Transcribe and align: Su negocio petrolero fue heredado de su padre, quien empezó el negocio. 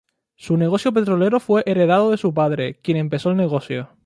Su 0.35 0.57
negocio 0.57 0.91
petrolero 0.91 1.39
fue 1.39 1.61
heredado 1.67 2.09
de 2.09 2.17
su 2.17 2.33
padre, 2.33 2.79
quien 2.81 2.97
empezó 2.97 3.29
el 3.29 3.37
negocio. 3.37 3.91